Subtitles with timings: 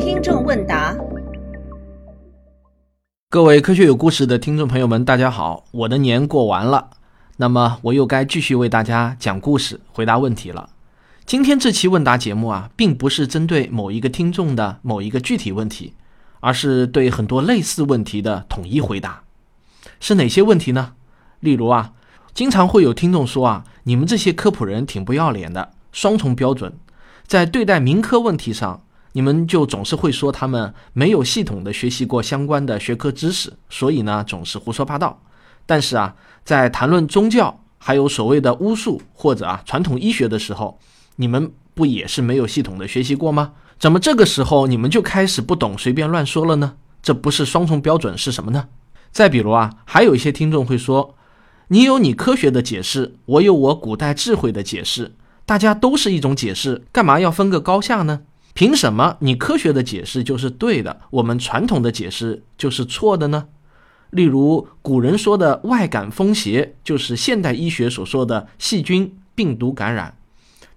[0.00, 0.96] 听众问答：
[3.28, 5.64] 各位科学有故事的听众朋友们，大家好！
[5.70, 6.90] 我的年过完了，
[7.36, 10.70] 那么我又该继续为大家讲故事、回答问题了。
[11.24, 15.94] 今天这期问答节目啊，并不是针对某一个听众的某一个具体问题，
[16.40, 19.22] 而是对很多类似问题的统一回答。
[20.00, 20.94] 是哪些问题呢？
[21.38, 21.92] 例如啊，
[22.34, 26.72] 经常会有听众说啊，你们这些科普人挺不要脸的，双重标准，
[27.30, 35.22] 在对待民科问题上，你们就总是会说他们没有系统的学习过相关的学科知识，所以呢总是胡说八道。
[35.64, 40.80] 但是啊，在谈论宗教还有所谓的巫术或者啊传统医学的时候，
[41.14, 43.52] 你们不也是没有系统的学习过吗？
[43.78, 46.74] 怎么这个时候你们就开始不懂随便乱说了呢？
[47.00, 48.66] 这不是双重标准是什么呢？
[49.12, 51.14] 再比如啊，还有一些听众会说，
[51.68, 55.14] 你有你科学的解释，我有我古代智慧的解释，
[55.50, 58.20] 大家都是一种解释，干嘛要分个高下呢？
[58.54, 63.48] 凭什么你科学的解释就是对的，我们传统的解释就是错的呢？
[64.10, 70.16] 例如古人说的外感风邪，就是现代医学所说的细菌、病毒感染。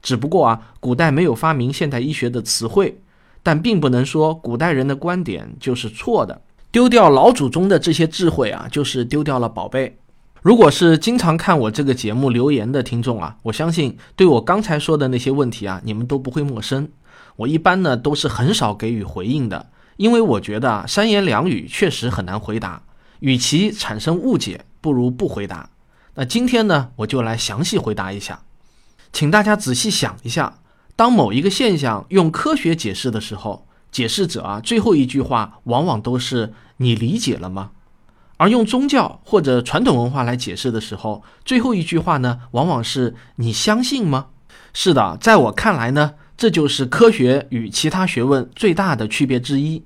[0.02, 3.00] 只不过啊，古代没有发明现代医学的词汇，
[3.44, 6.42] 但并不能说古代人的观点就是错的。
[6.72, 10.00] 丢掉老祖宗的这些智慧啊，就是丢掉了宝贝。
[10.44, 16.90] 如果是经常看我这个节目留言的听众啊，我相信对我刚才说的那些问题啊，你们都不会陌生。
[17.38, 22.84] 我一般呢都是很少给予回应的，因为我觉得啊，三言两语确实很难回答，
[23.22, 25.70] 与其产生误解，不如不回答。
[26.16, 28.42] 那今天呢，我就来详细回答一下。
[29.14, 30.60] 请大家仔细想一下，
[30.98, 37.72] 当某一个现象用科学解释的时候，解释者啊最后一句话往往都是“你理解了吗？”
[38.38, 44.28] 而用宗教或者传统文化来解释的时候，最后一句话呢往往是“你相信吗？”
[44.74, 49.84] 是的，在我看来呢，这就是科学与其他学问最大的区别之一。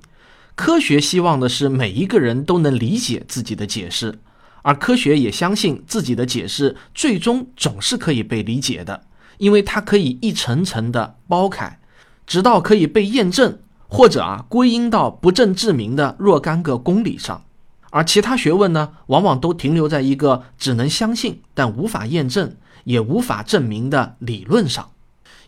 [0.56, 4.20] 科学希望的是每一个人都能理解自己的解释，
[4.63, 9.03] 而科学也相信自己的解释最终总是可以被理解的。
[9.38, 11.80] 因为它可以一层层的剥开，
[12.25, 17.44] 直到可以被验证，或者啊归因到不证自明的若干个公理上，
[17.92, 24.92] 而其他学问呢，往往都停留在一个只能相信但无法验证也无法证明的理论上。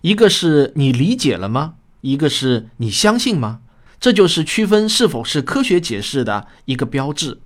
[0.02, 1.76] 一个是你理解了吗？
[2.02, 3.60] 一个是你相信吗？
[4.00, 7.40] 这就是区分是否是科学解释的一个标志。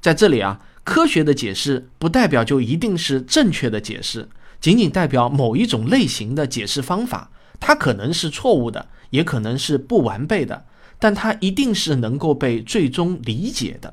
[0.00, 4.28] 在这里啊，科学的解释不代表就一定是正确的解释。
[4.58, 10.64] 仅仅代表某一种类型的解释方法，它可能是错误的，也可能是不完备的，
[10.98, 13.92] 但它一定是能够被最终理解的。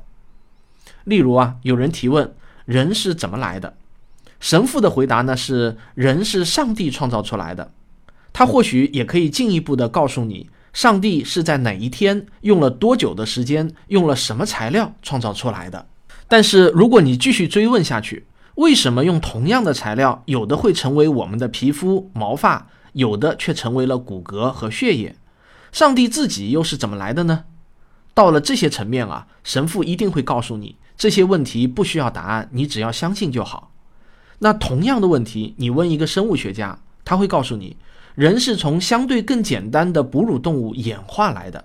[1.04, 2.34] 例如啊，有人提问
[2.64, 3.74] 人是怎么来的，
[4.38, 7.72] 神父的回答呢是人是上帝创造出来的。
[8.32, 15.86] 他或许也可以进一步的告诉你，上帝是在哪一天用了多久的时间，用了什么材料创造出来的。
[16.28, 25.16] 但是如果你继续追问下去，为什么用同样的材料，有的会成为我们的皮肤、毛发，有的却成为了骨骼和血液？
[25.72, 27.44] 上帝自己又是怎么来的呢？
[28.14, 33.72] 到了这些层面啊，神父一定会告诉你，这些问题不需要答案，你只要相信就好。
[34.40, 37.78] 那同样的问题，你问一个生物学家，他会告诉你，
[38.14, 41.64] 人是从相对更简单的哺乳动物演化来的。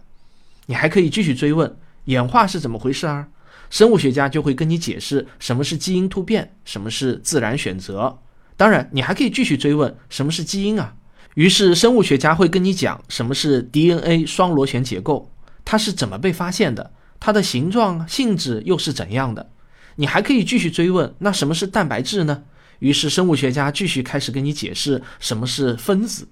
[0.68, 1.76] 你还可以继续追问，
[2.06, 3.28] 演化是怎么回事啊？
[3.70, 8.18] 生物学家就会跟你解释什么是基因突变，什么是自然选择。
[8.56, 10.96] 当然，你还可以继续追问什么是基因啊。
[11.34, 15.30] 于是，生物学家会跟你讲什么是 DNA 双螺旋结构，
[15.66, 16.94] 它是怎么被发现的，
[17.26, 19.50] 它的形状、性质又是怎样的。
[19.96, 22.44] 你还可以继续追问，那什么是蛋白质呢？
[22.78, 26.28] 于是，生物学家继续开始跟你解释什么是分子。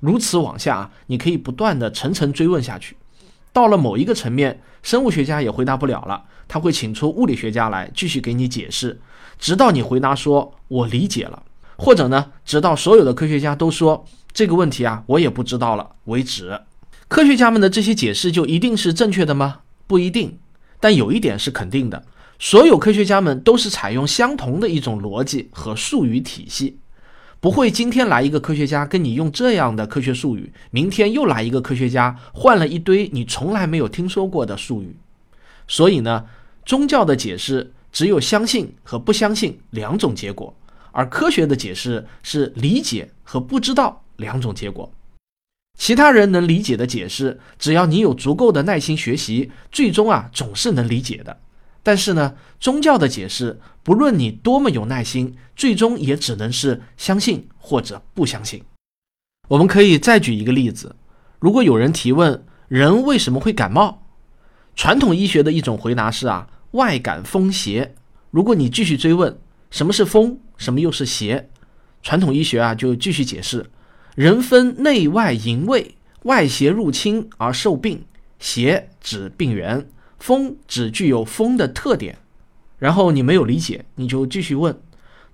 [0.00, 2.96] 如此往下，你可以不断的层层追问下去。
[3.52, 8.98] 到了某一个层面，生物学家也回答不了了，他会请出物理学家来继续给你解释，
[9.38, 11.42] 直到你回答说“我理解了”，
[11.76, 16.58] 或者呢，直到所有的科学家都说这个问题啊，我也不知道了为止。
[17.08, 19.58] 科学家们的这些解释就一定是正确的吗？
[19.92, 20.38] 不一定，
[20.80, 22.02] 但有一点是肯定的，
[22.38, 26.78] 所有科学家们都是采用相同的一种逻辑和术语体系。
[27.40, 34.96] 不会，今天来一个科学家跟你用这样的科学术语，明天又来一个科学家换了一堆你从来没有听说过的术语。
[35.68, 36.24] 所以呢，
[36.64, 40.56] 宗教的解释只有相信和不相信两种结果，
[40.90, 44.90] 而科学的解释是理解和不知道两种结果。
[45.78, 51.40] 其他人能理解的解释，只要你有足够的耐心学习，最终啊总是能理解的。
[51.82, 58.62] 但是呢，宗教的解释，不论你多么有耐心，最终也只能是相信或者不相信。
[59.48, 60.94] 我们可以再举一个例子：
[61.40, 64.06] 如果有人提问人为什么会感冒，
[64.76, 67.96] 传统医学的一种回答是啊，外感风邪。
[68.30, 69.36] 如果你继续追问
[69.70, 71.50] 什么是风，什么又是邪，
[72.02, 73.68] 传统医学啊就继续解释：
[74.14, 75.94] 人分内外营卫，
[76.24, 78.04] 外邪入侵而受病，
[78.38, 79.88] 邪指病源，
[80.18, 82.18] 风指具有风的特点。
[82.78, 84.78] 然后你没有理解，你就继续问：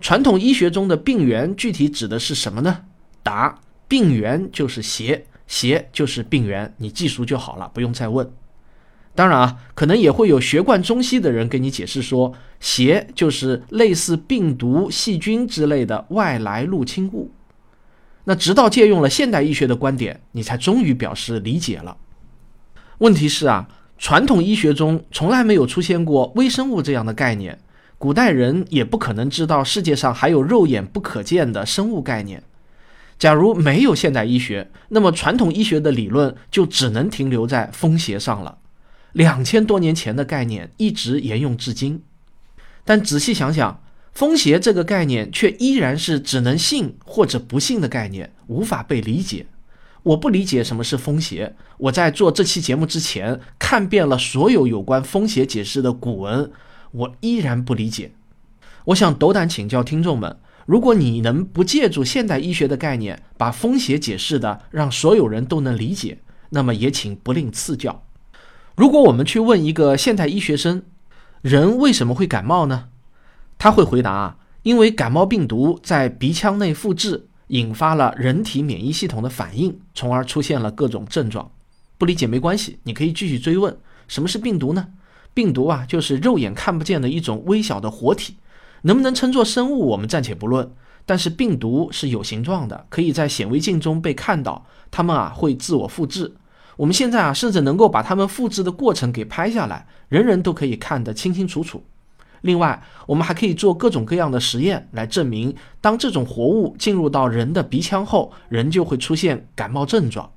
[0.00, 2.82] 传统医学中的病源具体指的是什么呢？
[3.24, 3.58] 答：
[3.88, 8.30] 病源就是邪，邪就是病源，你记熟就好了，不用再问。
[9.16, 17.32] 当然啊，可能也会有学贯中西的人给你解释说，邪就是类似病毒、细菌之类的外来入侵物。
[18.28, 21.96] 那直到借用了现代医学的观点，你才终于表示理解了。
[22.98, 23.66] 问题是啊，
[23.96, 27.58] 传统医学中从来没有出现过微生物这样的概念，
[27.96, 32.42] 古代人也不可能知道世界上还有肉眼不可见的生物概念。
[33.18, 38.58] 假如没有现代医学，那么传统医学的理论就只能停留在风邪上了。
[39.12, 42.02] 两千多年前的概念一直沿用至今，
[42.84, 43.80] 但仔细想想，
[44.18, 49.46] 风邪这个概念却依然是只能信或者不信的概念，无法被理解。
[50.02, 51.54] 我不理解什么是风邪。
[51.76, 56.50] 我在做这期节目之前，看遍了所有有关风邪解释的古文，
[56.90, 58.10] 我依然不理解。
[58.86, 60.36] 我想斗胆请教听众们：
[60.66, 66.18] 如果你能不借助现代医学的概念，把风邪解释的让所有人都能理解，
[66.50, 68.02] 那么也请不吝赐教。
[68.74, 70.82] 如果我们去问一个现代医学生，
[71.40, 72.86] 人为什么会感冒呢？
[73.58, 81.50] 他会回答啊，因为感冒病毒在鼻腔内复制，引发了人体免疫系统的反应，从而出现了各种症状。
[81.98, 83.76] 不理解没关系，你可以继续追问，
[84.06, 84.86] 什么是病毒呢？
[85.34, 88.36] 病毒啊，就是肉眼看不见的一种微小的活体，
[88.82, 90.72] 能不能称作生物，我们暂且不论。
[91.04, 96.34] 但是病毒是有形状的，可以在显微镜中被看到，它们啊会自我复制。
[96.76, 101.82] 我们现在啊，甚至能够把它们复制的过程给拍下来，人人都可以看得清清楚楚。
[102.42, 110.30] 另外，我们还可以做各种各样的实验来证明，当这种活物进入到人的鼻腔后，人就会出现感冒症状。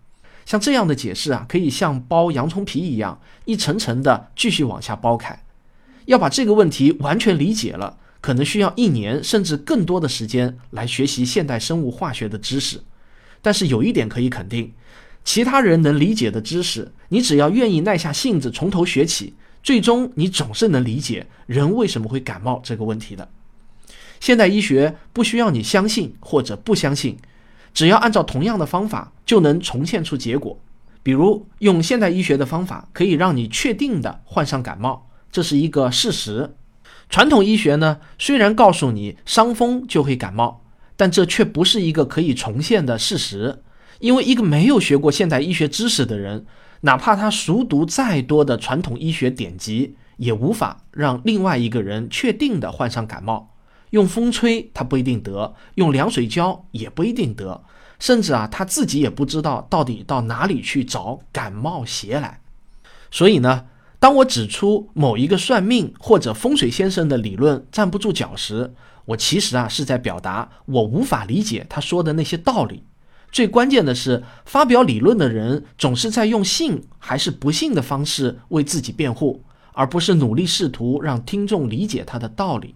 [0.45, 5.39] 像这样的解释啊，可以像剥洋葱皮一样，一层层的继续往下剥开。
[6.06, 12.81] 要把这个问题完全理解了，可能需要一年甚至更多的时间来学习现代生物化学的知识。
[13.44, 14.74] 但是有一点可以肯定。
[15.24, 23.30] 其他人能理解的知识，你只要愿意耐下性子从头学起，最终你总是能理解人为什么会感冒这个问题的。
[24.19, 27.18] 现代医学不需要你相信或者不相信，
[27.74, 30.60] 只要按照同样的方法就能重现出结果。
[31.04, 36.56] 比如用现代医学的方法可以让你确定的患上感冒，这是一个事实。
[37.10, 40.64] 传统医学呢，虽然告诉你伤风就会感冒，
[40.96, 43.64] 但这却不是一个可以重现的事实。
[44.00, 46.46] 因为一个没有学过现代医学知识的人，
[46.81, 53.56] 哪怕他熟读再多的传统医学典籍，也无法让另外一个人确定的患上感冒。
[53.92, 57.63] 用风吹他不一定得，用凉水浇也不一定得，
[58.00, 62.39] 甚至啊他自己也不知道到底到哪里去找感冒邪来。
[63.12, 63.66] 所以呢，
[64.00, 68.74] 当我指出某一个算命或者风水先生的理论站不住脚时，
[69.06, 72.86] 我其实啊是在表达我无法理解他说的那些道理。
[73.31, 82.76] 最关键的是，发表理论的人总是在用信还是不信的方式为自己辩护，而不是努力试图让听众理解他的道理。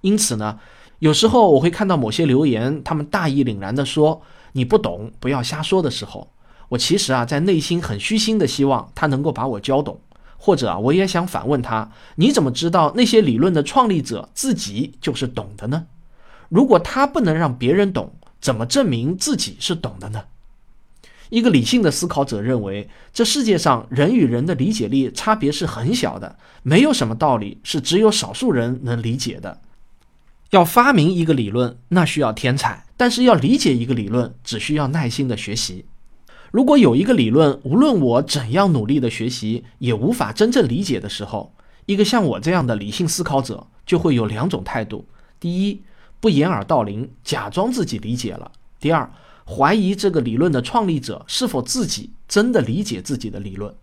[0.00, 0.58] 因此呢，
[1.00, 4.22] 有时候我会看到某些留言，他们大义凛然地说
[4.52, 6.32] “你不懂，不要瞎说”的时候，
[6.70, 10.00] 我其实啊在内心很虚心的希望他能够把我教懂，
[10.38, 15.84] 或者啊我也想反问他：你怎么知道那些理论的创立者自己就是懂的呢？
[16.48, 20.24] 如果他不能让别人懂，怎么证明自己是懂的呢？
[21.30, 29.62] 一个理性的思考者认为，这世界上人与人的理解力差别是很小的，没有什么道理是只有少数人能理解的。
[30.50, 35.86] 要发明一个理论，那需要天才；但是要理解一个理论，只需要耐心的学习。
[36.50, 41.54] 如果有一个理论，无论我怎样努力的学习，也无法真正理解的时候，
[41.86, 45.06] 一个像我这样的理性思考者就会有两种态度：
[45.40, 45.80] 第一，
[46.22, 48.52] 不掩耳盗铃，假装自己理解了。
[48.78, 49.10] 第二，
[49.44, 53.74] 怀疑这个理论的创立者是否自己真的理解自己的理论。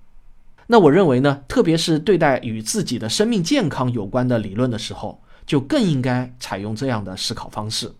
[0.67, 7.91] 那我认为呢，特别是对待与自己的生命健康有关的理论的时候，就更应该采用这样的思考方式。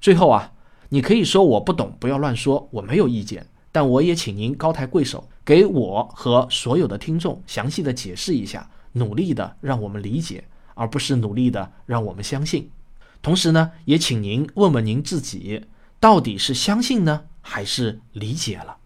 [0.00, 0.50] 最后啊，
[0.88, 3.46] 你可以说我不懂，不要乱说，我没有意见。
[3.70, 12.70] 但我也请您高抬贵手，给我和所有的听众详细的解释一下，努力的让我们理解，而不是努力的让我们相信。
[13.24, 15.64] 同时呢，也请您问问您自己，
[15.98, 18.76] 到底是相信呢，还是理解了？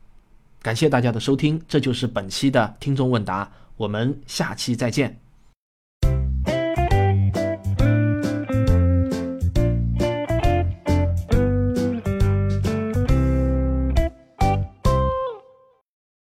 [0.62, 5.18] 感谢大家的收听，这就是本期的听众问答，我们下期再见。